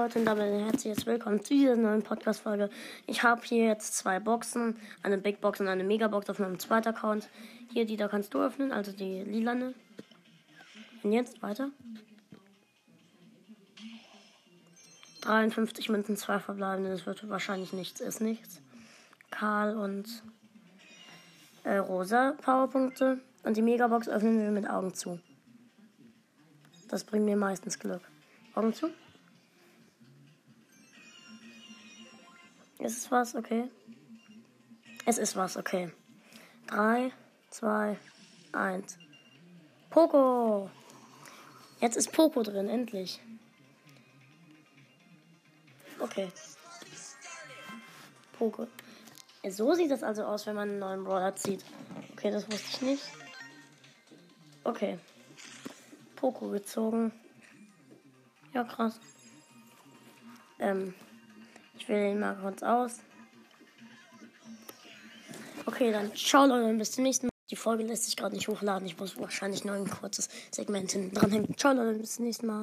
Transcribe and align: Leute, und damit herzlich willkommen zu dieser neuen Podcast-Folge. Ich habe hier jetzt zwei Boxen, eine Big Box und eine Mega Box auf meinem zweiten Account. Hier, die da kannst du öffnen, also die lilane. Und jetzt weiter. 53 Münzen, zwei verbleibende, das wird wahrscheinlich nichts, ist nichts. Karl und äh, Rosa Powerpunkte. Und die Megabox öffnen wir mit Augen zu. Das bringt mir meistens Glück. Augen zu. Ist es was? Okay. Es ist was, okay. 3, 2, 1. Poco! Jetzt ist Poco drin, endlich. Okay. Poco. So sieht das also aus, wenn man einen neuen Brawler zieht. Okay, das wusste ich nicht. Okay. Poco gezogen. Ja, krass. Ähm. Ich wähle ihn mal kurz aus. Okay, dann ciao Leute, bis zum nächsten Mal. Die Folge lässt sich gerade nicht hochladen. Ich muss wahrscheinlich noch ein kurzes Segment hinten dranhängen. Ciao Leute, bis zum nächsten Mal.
Leute, 0.00 0.18
und 0.18 0.24
damit 0.24 0.46
herzlich 0.46 1.04
willkommen 1.04 1.44
zu 1.44 1.52
dieser 1.52 1.76
neuen 1.76 2.02
Podcast-Folge. 2.02 2.70
Ich 3.06 3.22
habe 3.22 3.42
hier 3.44 3.66
jetzt 3.66 3.98
zwei 3.98 4.18
Boxen, 4.18 4.78
eine 5.02 5.18
Big 5.18 5.42
Box 5.42 5.60
und 5.60 5.68
eine 5.68 5.84
Mega 5.84 6.08
Box 6.08 6.30
auf 6.30 6.38
meinem 6.38 6.58
zweiten 6.58 6.88
Account. 6.88 7.28
Hier, 7.70 7.84
die 7.84 7.98
da 7.98 8.08
kannst 8.08 8.32
du 8.32 8.40
öffnen, 8.40 8.72
also 8.72 8.92
die 8.92 9.20
lilane. 9.24 9.74
Und 11.02 11.12
jetzt 11.12 11.42
weiter. 11.42 11.68
53 15.20 15.90
Münzen, 15.90 16.16
zwei 16.16 16.38
verbleibende, 16.38 16.88
das 16.88 17.04
wird 17.04 17.28
wahrscheinlich 17.28 17.74
nichts, 17.74 18.00
ist 18.00 18.22
nichts. 18.22 18.62
Karl 19.30 19.76
und 19.76 20.22
äh, 21.64 21.76
Rosa 21.76 22.36
Powerpunkte. 22.40 23.20
Und 23.42 23.58
die 23.58 23.62
Megabox 23.62 24.08
öffnen 24.08 24.40
wir 24.40 24.50
mit 24.50 24.66
Augen 24.66 24.94
zu. 24.94 25.20
Das 26.88 27.04
bringt 27.04 27.26
mir 27.26 27.36
meistens 27.36 27.78
Glück. 27.78 28.00
Augen 28.54 28.72
zu. 28.72 28.88
Ist 32.80 32.96
es 32.96 33.10
was? 33.10 33.34
Okay. 33.34 33.70
Es 35.06 35.18
ist 35.18 35.36
was, 35.36 35.56
okay. 35.56 35.92
3, 36.68 37.12
2, 37.50 37.96
1. 38.52 38.98
Poco! 39.90 40.70
Jetzt 41.80 41.96
ist 41.96 42.12
Poco 42.12 42.42
drin, 42.42 42.68
endlich. 42.68 43.20
Okay. 45.98 46.30
Poco. 48.38 48.66
So 49.48 49.74
sieht 49.74 49.90
das 49.90 50.02
also 50.02 50.24
aus, 50.24 50.46
wenn 50.46 50.54
man 50.54 50.70
einen 50.70 50.78
neuen 50.78 51.04
Brawler 51.04 51.34
zieht. 51.34 51.64
Okay, 52.12 52.30
das 52.30 52.46
wusste 52.50 52.68
ich 52.68 52.82
nicht. 52.82 53.02
Okay. 54.64 54.98
Poco 56.16 56.48
gezogen. 56.48 57.12
Ja, 58.54 58.64
krass. 58.64 59.00
Ähm. 60.58 60.94
Ich 61.80 61.88
wähle 61.88 62.12
ihn 62.12 62.20
mal 62.20 62.36
kurz 62.36 62.62
aus. 62.62 62.98
Okay, 65.64 65.90
dann 65.90 66.14
ciao 66.14 66.46
Leute, 66.46 66.76
bis 66.76 66.92
zum 66.92 67.04
nächsten 67.04 67.26
Mal. 67.26 67.30
Die 67.50 67.56
Folge 67.56 67.84
lässt 67.84 68.04
sich 68.04 68.16
gerade 68.16 68.34
nicht 68.34 68.48
hochladen. 68.48 68.86
Ich 68.86 68.98
muss 68.98 69.18
wahrscheinlich 69.18 69.64
noch 69.64 69.72
ein 69.72 69.88
kurzes 69.88 70.28
Segment 70.50 70.92
hinten 70.92 71.14
dranhängen. 71.14 71.56
Ciao 71.56 71.72
Leute, 71.72 71.98
bis 71.98 72.16
zum 72.16 72.26
nächsten 72.26 72.46
Mal. 72.46 72.58